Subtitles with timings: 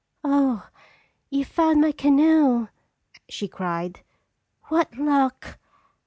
[0.23, 0.67] "Oh,
[1.29, 2.69] you found my canoe!"
[3.29, 3.99] she cried.
[4.69, 5.59] "What luck!